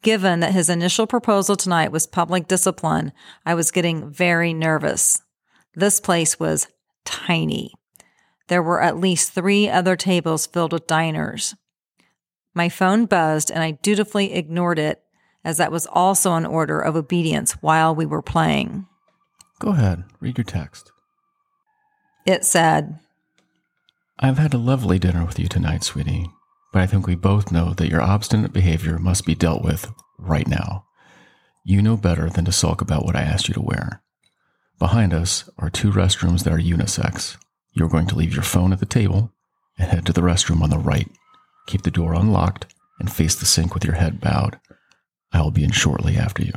Given 0.03 0.41
that 0.41 0.51
his 0.51 0.69
initial 0.69 1.07
proposal 1.07 1.55
tonight 1.55 1.91
was 1.91 2.05
public 2.05 2.47
discipline, 2.47 3.13
I 3.45 3.55
was 3.55 3.71
getting 3.71 4.11
very 4.11 4.53
nervous. 4.53 5.21
This 5.73 6.01
place 6.01 6.37
was 6.37 6.67
tiny. 7.05 7.73
There 8.49 8.61
were 8.61 8.81
at 8.81 8.99
least 8.99 9.31
three 9.31 9.69
other 9.69 9.95
tables 9.95 10.45
filled 10.45 10.73
with 10.73 10.87
diners. 10.87 11.55
My 12.53 12.67
phone 12.67 13.05
buzzed 13.05 13.49
and 13.49 13.63
I 13.63 13.71
dutifully 13.81 14.33
ignored 14.33 14.77
it, 14.77 15.01
as 15.45 15.57
that 15.57 15.71
was 15.71 15.87
also 15.87 16.33
an 16.33 16.45
order 16.45 16.81
of 16.81 16.97
obedience 16.97 17.53
while 17.61 17.95
we 17.95 18.05
were 18.05 18.21
playing. 18.21 18.85
Go 19.59 19.69
ahead, 19.69 20.03
read 20.19 20.37
your 20.37 20.45
text. 20.45 20.91
It 22.25 22.43
said, 22.43 22.99
I've 24.19 24.37
had 24.37 24.53
a 24.53 24.57
lovely 24.57 24.99
dinner 24.99 25.25
with 25.25 25.39
you 25.39 25.47
tonight, 25.47 25.83
sweetie, 25.83 26.29
but 26.73 26.81
I 26.81 26.87
think 26.87 27.05
we 27.05 27.15
both 27.15 27.51
know 27.51 27.73
that 27.75 27.87
your 27.87 28.01
obstinate 28.01 28.51
behavior 28.51 28.97
must 28.97 29.25
be 29.25 29.35
dealt 29.35 29.63
with 29.63 29.89
right 30.17 30.47
now. 30.47 30.85
You 31.63 31.81
know 31.81 31.95
better 31.95 32.29
than 32.29 32.45
to 32.45 32.51
sulk 32.51 32.81
about 32.81 33.05
what 33.05 33.15
I 33.15 33.21
asked 33.21 33.47
you 33.47 33.53
to 33.53 33.61
wear. 33.61 34.01
Behind 34.79 35.13
us 35.13 35.47
are 35.59 35.69
two 35.69 35.91
restrooms 35.91 36.43
that 36.43 36.51
are 36.51 36.57
unisex. 36.57 37.37
You're 37.73 37.89
going 37.89 38.07
to 38.07 38.15
leave 38.15 38.33
your 38.33 38.43
phone 38.43 38.73
at 38.73 38.79
the 38.79 38.87
table 38.87 39.31
and 39.77 39.87
head 39.87 40.05
to 40.07 40.13
the 40.13 40.21
restroom 40.21 40.61
on 40.61 40.71
the 40.71 40.79
right. 40.79 41.09
Keep 41.67 41.83
the 41.83 41.91
door 41.91 42.13
unlocked 42.13 42.73
and 42.99 43.11
face 43.11 43.35
the 43.35 43.45
sink 43.45 43.75
with 43.75 43.85
your 43.85 43.95
head 43.95 44.19
bowed. 44.19 44.59
I 45.31 45.41
will 45.41 45.51
be 45.51 45.63
in 45.63 45.71
shortly 45.71 46.17
after 46.17 46.43
you. 46.43 46.53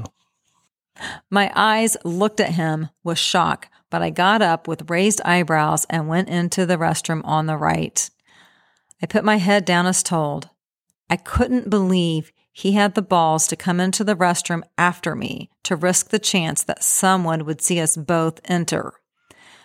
My 1.30 1.52
eyes 1.54 1.96
looked 2.04 2.40
at 2.40 2.54
him 2.54 2.88
with 3.04 3.18
shock, 3.18 3.68
but 3.90 4.00
I 4.00 4.08
got 4.08 4.40
up 4.40 4.66
with 4.66 4.90
raised 4.90 5.20
eyebrows 5.26 5.84
and 5.90 6.08
went 6.08 6.30
into 6.30 6.64
the 6.64 6.78
restroom 6.78 7.20
on 7.24 7.44
the 7.44 7.58
right. 7.58 8.08
I 9.02 9.06
put 9.06 9.24
my 9.24 9.36
head 9.36 9.64
down 9.64 9.86
as 9.86 10.02
told. 10.02 10.50
I 11.08 11.16
couldn't 11.16 11.70
believe 11.70 12.32
he 12.50 12.72
had 12.72 12.94
the 12.94 13.02
balls 13.02 13.46
to 13.48 13.56
come 13.56 13.80
into 13.80 14.02
the 14.02 14.16
restroom 14.16 14.62
after 14.78 15.14
me 15.14 15.50
to 15.64 15.76
risk 15.76 16.08
the 16.08 16.18
chance 16.18 16.62
that 16.64 16.82
someone 16.82 17.44
would 17.44 17.60
see 17.60 17.80
us 17.80 17.96
both 17.96 18.40
enter. 18.44 18.94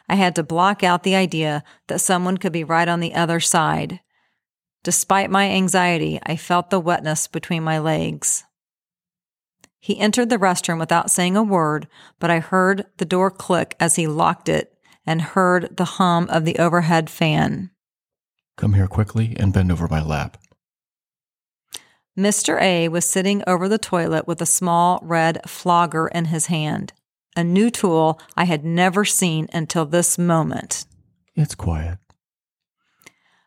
I 0.10 0.16
had 0.16 0.36
to 0.36 0.44
block 0.44 0.84
out 0.84 1.04
the 1.04 1.16
idea 1.16 1.64
that 1.88 2.02
someone 2.02 2.38
could 2.38 2.52
be 2.52 2.66
right 2.66 2.88
on 2.88 3.00
the 3.00 3.14
other 3.14 3.40
side. 3.40 4.02
Despite 4.84 5.32
my 5.32 5.50
anxiety, 5.50 6.20
I 6.24 6.36
felt 6.36 6.70
the 6.70 6.82
wetness 6.82 7.28
between 7.28 7.64
my 7.64 7.80
legs. 7.80 8.44
He 9.80 10.00
entered 10.00 10.30
the 10.30 10.38
restroom 10.38 10.80
without 10.80 11.10
saying 11.10 11.38
a 11.38 11.44
word, 11.44 11.88
but 12.20 12.30
I 12.30 12.40
heard 12.40 12.86
the 12.98 13.06
door 13.06 13.32
click 13.32 13.76
as 13.80 13.96
he 13.96 14.06
locked 14.06 14.50
it 14.50 14.78
and 15.06 15.22
heard 15.22 15.78
the 15.78 15.86
hum 15.86 16.28
of 16.30 16.46
the 16.46 16.60
overhead 16.60 17.10
fan. 17.10 17.72
Come 18.62 18.74
here 18.74 18.88
quickly 18.88 19.36
and 19.40 19.52
bend 19.52 19.72
over 19.72 19.88
my 19.88 20.04
lap. 20.04 20.38
Mr. 22.16 22.62
A 22.62 22.90
was 22.90 23.10
sitting 23.10 23.42
over 23.48 23.68
the 23.68 23.80
toilet 23.80 24.28
with 24.28 24.40
a 24.40 24.46
small 24.46 25.00
red 25.02 25.40
flogger 25.50 26.08
in 26.10 26.26
his 26.26 26.46
hand, 26.46 26.94
a 27.36 27.44
new 27.44 27.72
tool 27.72 28.22
I 28.38 28.44
had 28.44 28.64
never 28.64 29.04
seen 29.04 29.48
until 29.52 29.88
this 29.88 30.20
moment. 30.20 30.86
It's 31.36 31.56
quiet. 31.56 31.98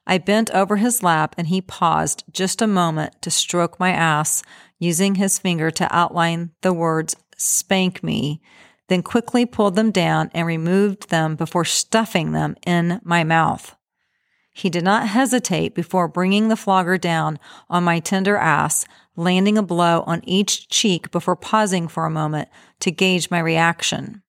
I 0.05 0.19
bent 0.19 0.51
over 0.51 0.79
his 0.79 1.01
lap 1.01 1.37
and 1.39 1.47
he 1.47 1.61
paused 1.61 2.25
just 2.33 2.61
a 2.61 2.67
moment 2.67 3.23
to 3.23 3.31
stroke 3.31 3.79
my 3.79 3.93
ass, 3.93 4.43
using 4.81 5.15
his 5.15 5.39
finger 5.39 5.71
to 5.71 5.97
outline 5.97 6.51
the 6.63 6.73
words 6.73 7.15
spank 7.37 8.03
me, 8.03 8.41
then 8.89 9.01
quickly 9.01 9.47
pulled 9.47 9.77
them 9.77 9.93
down 9.93 10.33
and 10.35 10.45
removed 10.45 11.11
them 11.11 11.37
before 11.37 11.65
stuffing 11.65 12.33
them 12.33 12.57
in 12.67 13.01
my 13.05 13.23
mouth. 13.23 13.77
He 14.57 14.71
did 14.71 14.85
not 14.85 15.09
hesitate 15.09 15.75
before 15.75 16.07
bringing 16.07 16.49
the 16.49 16.57
flogger 16.57 16.97
down 16.97 17.41
on 17.69 17.83
my 17.83 17.99
tender 17.99 18.37
ass, 18.37 18.87
landing 19.17 19.59
a 19.59 19.63
blow 19.63 20.05
on 20.07 20.23
each 20.25 20.69
cheek 20.69 21.11
before 21.11 21.35
pausing 21.35 21.89
for 21.89 22.07
a 22.07 22.11
moment 22.11 22.49
to 22.81 22.93
gauge 22.93 23.31
my 23.33 23.41
reaction. 23.41 24.23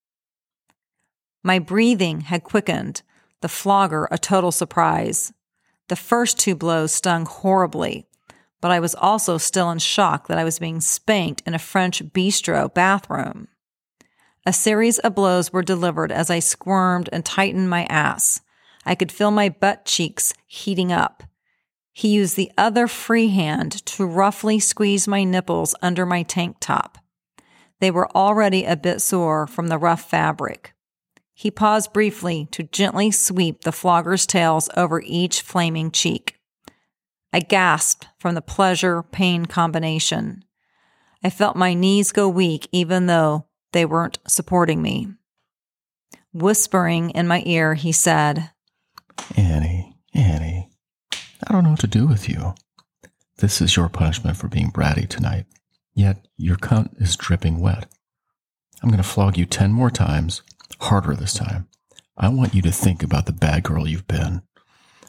My 1.44 1.60
breathing 1.60 2.22
had 2.22 2.44
quickened, 2.44 3.04
the 3.42 3.48
flogger 3.48 4.08
a 4.10 4.18
total 4.18 4.52
surprise. 4.52 5.32
The 5.90 5.96
first 5.96 6.40
two 6.40 6.56
blows 6.56 6.92
stung 6.92 7.28
horribly, 7.28 8.08
but 8.62 8.72
I 8.72 8.80
was 8.80 8.96
also 8.96 9.38
still 9.38 9.70
in 9.70 9.78
shock 9.78 10.28
that 10.28 10.40
I 10.40 10.44
was 10.44 10.58
being 10.58 10.82
spanked 10.82 11.44
in 11.46 11.54
a 11.54 11.60
French 11.60 12.04
bistro 12.04 12.74
bathroom. 12.74 13.48
A 14.44 14.54
series 14.54 14.98
of 15.00 15.14
blows 15.14 15.54
were 15.54 15.62
delivered 15.62 16.12
as 16.12 16.32
I 16.32 16.40
squirmed 16.40 17.10
and 17.14 17.24
tightened 17.24 17.70
my 17.70 17.86
ass. 17.86 18.42
I 18.86 18.96
could 18.96 19.12
feel 19.12 19.32
my 19.32 19.50
butt 19.50 19.86
cheeks 19.86 20.34
heating 20.46 20.92
up. 20.92 21.24
He 21.92 22.10
used 22.10 22.36
the 22.36 22.52
other 22.58 22.88
free 22.88 23.30
hand 23.30 23.86
to 23.86 24.06
roughly 24.06 24.60
squeeze 24.60 25.08
my 25.08 25.24
nipples 25.24 25.74
under 25.82 26.06
my 26.06 26.24
tank 26.24 26.58
top. 26.60 26.98
They 27.80 27.90
were 27.90 28.12
already 28.16 28.66
a 28.66 28.76
bit 28.76 29.02
sore 29.02 29.48
from 29.48 29.68
the 29.68 29.78
rough 29.78 30.10
fabric. 30.10 30.74
He 31.34 31.52
paused 31.52 31.94
briefly 31.94 32.48
to 32.52 32.64
gently 32.64 33.12
sweep 33.12 33.62
the 33.62 33.72
flogger's 33.72 34.26
tails 34.26 34.70
over 34.78 35.02
each 35.02 35.42
flaming 35.42 35.92
cheek. 35.92 36.40
I 37.34 37.42
gasped 37.42 38.08
from 38.18 38.36
the 38.36 38.42
pleasure 38.42 39.04
pain 39.04 39.46
combination. 39.46 40.46
I 41.24 41.30
felt 41.30 41.58
my 41.58 41.74
knees 41.74 42.14
go 42.14 42.30
weak 42.30 42.70
even 42.72 43.08
though 43.08 43.48
they 43.74 43.86
weren't 43.86 44.20
supporting 44.28 44.82
me. 44.82 45.10
Whispering 46.32 47.10
in 47.10 47.28
my 47.28 47.44
ear, 47.46 47.74
he 47.74 47.92
said, 47.92 48.52
Annie, 49.36 49.96
Annie, 50.14 50.70
I 51.48 51.52
don't 51.52 51.64
know 51.64 51.72
what 51.72 51.80
to 51.82 51.88
do 51.88 52.08
with 52.08 52.30
you. 52.30 52.56
This 53.38 53.62
is 53.62 53.76
your 53.76 53.90
punishment 53.90 54.38
for 54.38 54.48
being 54.48 54.72
bratty 54.72 55.08
tonight. 55.08 55.46
Yet 55.94 56.28
your 56.38 56.58
cunt 56.58 57.02
is 57.02 57.16
dripping 57.16 57.60
wet. 57.60 57.88
I'm 58.82 58.90
going 58.90 59.02
to 59.02 59.08
flog 59.08 59.38
you 59.38 59.46
10 59.46 59.72
more 59.72 59.90
times, 59.90 60.42
harder 60.80 61.16
this 61.16 61.34
time. 61.34 61.68
I 62.18 62.30
want 62.30 62.54
you 62.54 62.62
to 62.64 62.72
think 62.72 63.04
about 63.04 63.26
the 63.26 63.34
bad 63.34 63.64
girl 63.64 63.88
you've 63.88 64.08
been. 64.08 64.42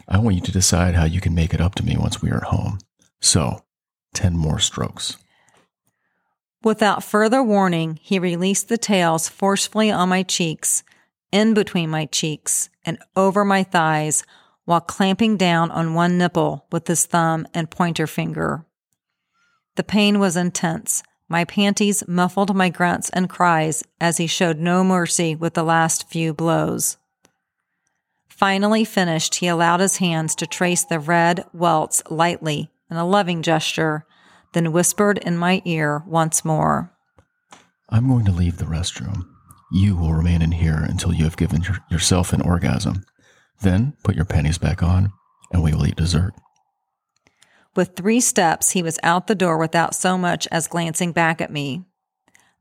I 0.09 0.19
want 0.19 0.37
you 0.37 0.43
to 0.43 0.53
decide 0.53 0.95
how 0.95 1.05
you 1.05 1.21
can 1.21 1.35
make 1.35 1.53
it 1.53 1.61
up 1.61 1.75
to 1.77 1.85
me 1.85 1.97
once 1.97 2.23
we 2.23 2.31
are 2.31 2.39
at 2.39 2.45
home. 2.45 2.79
So, 3.21 3.65
10 4.15 4.37
more 4.37 4.59
strokes. 4.59 5.17
Without 6.63 7.05
further 7.05 7.43
warning, 7.43 7.99
he 8.03 8.19
released 8.19 8.69
the 8.69 8.79
tails 8.79 9.29
forcefully 9.29 9.91
on 9.91 10.09
my 10.09 10.23
cheeks, 10.23 10.83
in 11.33 11.54
between 11.54 11.90
my 11.90 12.06
cheeks, 12.06 12.71
and 12.85 12.99
over 13.14 13.45
my 13.45 13.62
thighs, 13.62 14.25
while 14.64 14.80
clamping 14.80 15.37
down 15.37 15.71
on 15.71 15.95
one 15.95 16.18
nipple 16.18 16.66
with 16.71 16.87
his 16.87 17.06
thumb 17.06 17.47
and 17.54 17.71
pointer 17.71 18.06
finger. 18.06 18.66
The 19.76 19.85
pain 19.85 20.18
was 20.18 20.37
intense. 20.37 21.02
My 21.28 21.45
panties 21.45 22.06
muffled 22.09 22.54
my 22.54 22.68
grunts 22.68 23.11
and 23.11 23.28
cries 23.28 23.85
as 24.00 24.16
he 24.16 24.26
showed 24.26 24.59
no 24.59 24.83
mercy 24.83 25.35
with 25.35 25.54
the 25.54 25.64
last 25.64 26.09
few 26.09 26.33
blows. 26.33 26.97
Finally 28.28 28.85
finished, 28.85 29.37
he 29.37 29.49
allowed 29.49 29.80
his 29.80 29.97
hands 29.97 30.35
to 30.37 30.47
trace 30.47 30.85
the 30.85 30.99
red 30.99 31.45
welts 31.52 32.02
lightly 32.11 32.71
in 32.90 32.97
a 32.97 33.06
loving 33.06 33.42
gesture, 33.42 34.04
then 34.52 34.73
whispered 34.73 35.18
in 35.18 35.37
my 35.37 35.62
ear 35.64 36.02
once 36.06 36.45
more. 36.45 36.92
I'm 37.88 38.09
going 38.09 38.25
to 38.26 38.33
leave 38.33 38.59
the 38.59 38.64
restroom. 38.64 39.26
You 39.73 39.97
will 39.97 40.15
remain 40.15 40.43
in 40.43 40.53
here 40.53 40.79
until 40.79 41.13
you 41.13 41.25
have 41.25 41.37
given 41.37 41.63
your- 41.63 41.79
yourself 41.91 42.33
an 42.33 42.41
orgasm. 42.41 43.05
Then 43.61 43.95
put 44.05 44.15
your 44.15 44.25
panties 44.25 44.59
back 44.59 44.83
on, 44.83 45.13
and 45.53 45.63
we 45.63 45.73
will 45.73 45.87
eat 45.87 45.97
dessert. 45.97 46.35
With 47.75 47.97
three 47.97 48.21
steps, 48.21 48.71
he 48.71 48.83
was 48.83 48.99
out 49.03 49.27
the 49.27 49.35
door 49.35 49.59
without 49.59 49.95
so 49.95 50.17
much 50.17 50.49
as 50.51 50.69
glancing 50.69 51.13
back 51.13 51.41
at 51.41 51.53
me. 51.53 51.85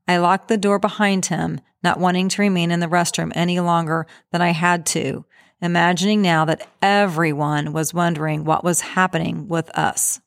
I 0.08 0.18
locked 0.18 0.50
the 0.50 0.58
door 0.58 0.78
behind 0.78 1.28
him, 1.28 1.62
not 1.84 2.00
wanting 2.00 2.30
to 2.30 2.42
remain 2.42 2.72
in 2.72 2.80
the 2.80 2.88
restroom 2.88 3.32
any 3.34 3.60
longer 3.60 4.08
than 4.32 4.42
I 4.42 4.50
had 4.50 4.86
to, 4.88 5.26
imagining 5.62 6.22
now 6.22 6.46
that 6.46 6.68
everyone 6.82 7.72
was 7.72 7.94
wondering 7.94 8.44
what 8.44 8.64
was 8.64 8.82
happening 8.82 9.48
with 9.48 9.70
us. 9.78 10.20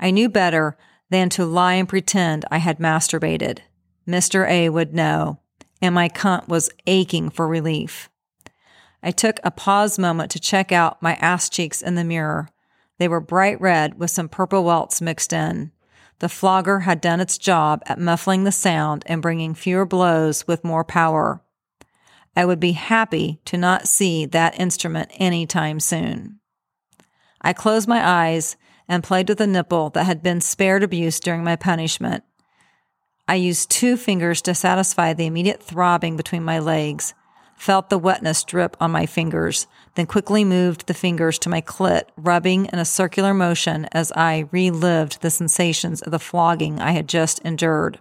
I 0.00 0.10
knew 0.10 0.28
better 0.28 0.76
than 1.10 1.28
to 1.30 1.44
lie 1.44 1.74
and 1.74 1.88
pretend 1.88 2.44
I 2.50 2.58
had 2.58 2.78
masturbated. 2.78 3.58
Mr. 4.08 4.48
A 4.48 4.68
would 4.70 4.94
know, 4.94 5.40
and 5.84 5.94
my 5.94 6.08
cunt 6.08 6.48
was 6.48 6.70
aching 6.86 7.28
for 7.28 7.46
relief. 7.46 8.08
I 9.02 9.10
took 9.10 9.38
a 9.44 9.50
pause 9.50 9.98
moment 9.98 10.30
to 10.30 10.40
check 10.40 10.72
out 10.72 11.02
my 11.02 11.14
ass 11.16 11.50
cheeks 11.50 11.82
in 11.82 11.94
the 11.94 12.04
mirror. 12.04 12.48
They 12.98 13.06
were 13.06 13.20
bright 13.20 13.60
red 13.60 13.98
with 13.98 14.10
some 14.10 14.30
purple 14.30 14.64
welts 14.64 15.02
mixed 15.02 15.30
in. 15.34 15.72
The 16.20 16.30
flogger 16.30 16.80
had 16.80 17.02
done 17.02 17.20
its 17.20 17.36
job 17.36 17.82
at 17.84 18.00
muffling 18.00 18.44
the 18.44 18.52
sound 18.52 19.02
and 19.06 19.20
bringing 19.20 19.54
fewer 19.54 19.84
blows 19.84 20.46
with 20.46 20.64
more 20.64 20.84
power. 20.84 21.42
I 22.34 22.46
would 22.46 22.60
be 22.60 22.72
happy 22.72 23.40
to 23.44 23.58
not 23.58 23.86
see 23.86 24.24
that 24.24 24.58
instrument 24.58 25.10
any 25.16 25.46
time 25.46 25.80
soon. 25.80 26.40
I 27.42 27.52
closed 27.52 27.86
my 27.86 28.02
eyes 28.02 28.56
and 28.88 29.04
played 29.04 29.28
with 29.28 29.36
the 29.36 29.46
nipple 29.46 29.90
that 29.90 30.04
had 30.04 30.22
been 30.22 30.40
spared 30.40 30.82
abuse 30.82 31.20
during 31.20 31.44
my 31.44 31.56
punishment. 31.56 32.24
I 33.26 33.36
used 33.36 33.70
two 33.70 33.96
fingers 33.96 34.42
to 34.42 34.54
satisfy 34.54 35.14
the 35.14 35.26
immediate 35.26 35.62
throbbing 35.62 36.16
between 36.16 36.44
my 36.44 36.58
legs, 36.58 37.14
felt 37.56 37.88
the 37.88 37.96
wetness 37.96 38.44
drip 38.44 38.76
on 38.80 38.90
my 38.90 39.06
fingers, 39.06 39.66
then 39.94 40.06
quickly 40.06 40.44
moved 40.44 40.86
the 40.86 40.94
fingers 40.94 41.38
to 41.38 41.48
my 41.48 41.62
clit, 41.62 42.02
rubbing 42.16 42.66
in 42.66 42.78
a 42.78 42.84
circular 42.84 43.32
motion 43.32 43.86
as 43.92 44.12
I 44.12 44.48
relived 44.50 45.22
the 45.22 45.30
sensations 45.30 46.02
of 46.02 46.10
the 46.10 46.18
flogging 46.18 46.80
I 46.80 46.92
had 46.92 47.08
just 47.08 47.38
endured. 47.38 47.98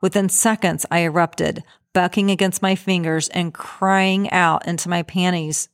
Within 0.00 0.28
seconds, 0.28 0.86
I 0.92 1.00
erupted, 1.00 1.64
bucking 1.92 2.30
against 2.30 2.62
my 2.62 2.76
fingers 2.76 3.28
and 3.30 3.52
crying 3.52 4.30
out 4.30 4.64
into 4.64 4.88
my 4.88 5.02
panties, 5.02 5.68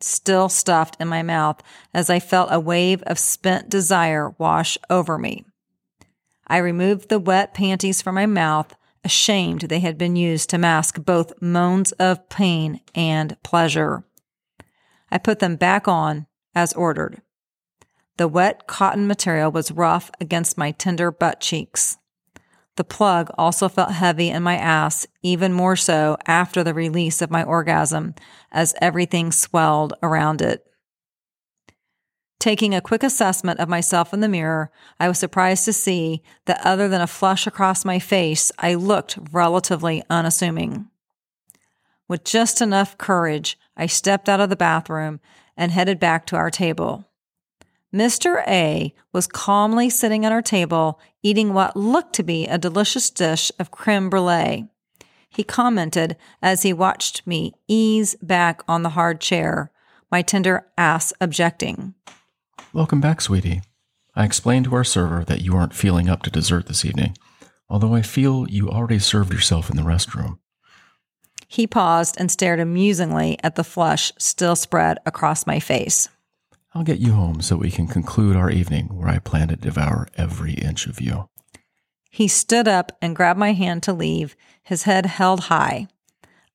still 0.00 0.48
stuffed 0.48 0.96
in 0.98 1.08
my 1.08 1.22
mouth, 1.22 1.62
as 1.92 2.08
I 2.08 2.20
felt 2.20 2.48
a 2.50 2.58
wave 2.58 3.02
of 3.02 3.18
spent 3.18 3.68
desire 3.68 4.34
wash 4.38 4.78
over 4.88 5.18
me. 5.18 5.44
I 6.46 6.58
removed 6.58 7.08
the 7.08 7.18
wet 7.18 7.54
panties 7.54 8.02
from 8.02 8.14
my 8.14 8.26
mouth, 8.26 8.74
ashamed 9.04 9.62
they 9.62 9.80
had 9.80 9.98
been 9.98 10.16
used 10.16 10.50
to 10.50 10.58
mask 10.58 11.04
both 11.04 11.40
moans 11.40 11.92
of 11.92 12.28
pain 12.28 12.80
and 12.94 13.36
pleasure. 13.42 14.04
I 15.10 15.18
put 15.18 15.38
them 15.38 15.56
back 15.56 15.88
on 15.88 16.26
as 16.54 16.72
ordered. 16.72 17.22
The 18.16 18.28
wet 18.28 18.66
cotton 18.66 19.06
material 19.06 19.50
was 19.50 19.72
rough 19.72 20.10
against 20.20 20.58
my 20.58 20.70
tender 20.72 21.10
butt 21.10 21.40
cheeks. 21.40 21.96
The 22.76 22.84
plug 22.84 23.30
also 23.36 23.68
felt 23.68 23.92
heavy 23.92 24.30
in 24.30 24.42
my 24.42 24.56
ass, 24.56 25.06
even 25.22 25.52
more 25.52 25.76
so 25.76 26.16
after 26.26 26.64
the 26.64 26.74
release 26.74 27.20
of 27.20 27.30
my 27.30 27.42
orgasm, 27.42 28.14
as 28.50 28.74
everything 28.80 29.30
swelled 29.30 29.94
around 30.02 30.40
it. 30.40 30.66
Taking 32.42 32.74
a 32.74 32.80
quick 32.80 33.04
assessment 33.04 33.60
of 33.60 33.68
myself 33.68 34.12
in 34.12 34.18
the 34.18 34.28
mirror, 34.28 34.72
I 34.98 35.06
was 35.06 35.16
surprised 35.16 35.64
to 35.66 35.72
see 35.72 36.24
that 36.46 36.60
other 36.66 36.88
than 36.88 37.00
a 37.00 37.06
flush 37.06 37.46
across 37.46 37.84
my 37.84 38.00
face, 38.00 38.50
I 38.58 38.74
looked 38.74 39.16
relatively 39.30 40.02
unassuming. 40.10 40.88
With 42.08 42.24
just 42.24 42.60
enough 42.60 42.98
courage, 42.98 43.56
I 43.76 43.86
stepped 43.86 44.28
out 44.28 44.40
of 44.40 44.50
the 44.50 44.56
bathroom 44.56 45.20
and 45.56 45.70
headed 45.70 46.00
back 46.00 46.26
to 46.26 46.36
our 46.36 46.50
table. 46.50 47.08
Mr. 47.94 48.42
A 48.48 48.92
was 49.12 49.28
calmly 49.28 49.88
sitting 49.88 50.26
at 50.26 50.32
our 50.32 50.42
table 50.42 50.98
eating 51.22 51.54
what 51.54 51.76
looked 51.76 52.14
to 52.14 52.24
be 52.24 52.48
a 52.48 52.58
delicious 52.58 53.08
dish 53.08 53.52
of 53.60 53.70
creme 53.70 54.10
brulee. 54.10 54.66
He 55.30 55.44
commented 55.44 56.16
as 56.42 56.62
he 56.62 56.72
watched 56.72 57.24
me 57.24 57.52
ease 57.68 58.16
back 58.20 58.64
on 58.66 58.82
the 58.82 58.96
hard 58.98 59.20
chair, 59.20 59.70
my 60.10 60.22
tender 60.22 60.66
ass 60.76 61.12
objecting. 61.20 61.94
Welcome 62.74 63.02
back, 63.02 63.20
sweetie. 63.20 63.60
I 64.14 64.24
explained 64.24 64.64
to 64.64 64.74
our 64.74 64.84
server 64.84 65.24
that 65.24 65.42
you 65.42 65.54
aren't 65.54 65.74
feeling 65.74 66.08
up 66.08 66.22
to 66.22 66.30
dessert 66.30 66.68
this 66.68 66.86
evening, 66.86 67.18
although 67.68 67.94
I 67.94 68.00
feel 68.00 68.48
you 68.48 68.70
already 68.70 68.98
served 68.98 69.30
yourself 69.30 69.68
in 69.68 69.76
the 69.76 69.82
restroom. 69.82 70.38
He 71.46 71.66
paused 71.66 72.16
and 72.18 72.30
stared 72.30 72.60
amusingly 72.60 73.38
at 73.42 73.56
the 73.56 73.64
flush 73.64 74.10
still 74.16 74.56
spread 74.56 74.96
across 75.04 75.46
my 75.46 75.60
face. 75.60 76.08
I'll 76.74 76.82
get 76.82 76.98
you 76.98 77.12
home 77.12 77.42
so 77.42 77.56
we 77.56 77.70
can 77.70 77.88
conclude 77.88 78.36
our 78.36 78.50
evening 78.50 78.86
where 78.86 79.08
I 79.08 79.18
plan 79.18 79.48
to 79.48 79.56
devour 79.56 80.08
every 80.16 80.54
inch 80.54 80.86
of 80.86 80.98
you. 80.98 81.28
He 82.10 82.26
stood 82.26 82.68
up 82.68 82.96
and 83.02 83.14
grabbed 83.14 83.38
my 83.38 83.52
hand 83.52 83.82
to 83.82 83.92
leave, 83.92 84.34
his 84.62 84.84
head 84.84 85.04
held 85.04 85.40
high. 85.40 85.88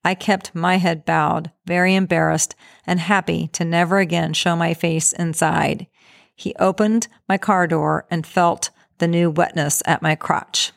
I 0.04 0.16
kept 0.16 0.56
my 0.56 0.78
head 0.78 1.06
bowed, 1.06 1.52
very 1.68 1.94
embarrassed 1.94 2.56
and 2.88 3.00
happy 3.00 3.50
to 3.50 3.64
never 3.64 4.00
again 4.00 4.34
show 4.34 4.56
my 4.56 4.74
face 4.74 5.14
inside. 5.14 5.86
He 6.38 6.54
opened 6.60 7.08
my 7.28 7.40
car 7.40 7.66
door 7.66 8.06
and 8.12 8.26
felt 8.26 8.70
the 9.00 9.08
new 9.08 9.32
wetness 9.32 9.82
at 9.88 10.04
my 10.04 10.14
crotch. 10.14 10.72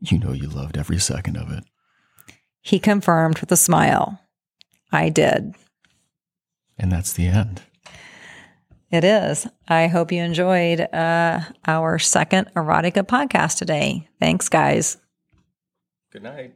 You 0.00 0.18
know 0.18 0.32
you 0.32 0.48
loved 0.48 0.76
every 0.76 0.98
second 0.98 1.36
of 1.38 1.50
it. 1.50 1.64
He 2.60 2.78
confirmed 2.78 3.38
with 3.38 3.50
a 3.50 3.56
smile. 3.56 4.20
I 4.92 5.08
did. 5.08 5.54
And 6.78 6.92
that's 6.92 7.14
the 7.14 7.26
end. 7.26 7.62
It 8.90 9.02
is. 9.02 9.46
I 9.66 9.86
hope 9.86 10.12
you 10.12 10.22
enjoyed 10.22 10.80
uh, 10.80 11.40
our 11.66 11.98
second 11.98 12.50
erotica 12.54 13.02
podcast 13.02 13.56
today. 13.56 14.08
Thanks, 14.20 14.50
guys. 14.50 14.98
Good 16.12 16.22
night. 16.22 16.54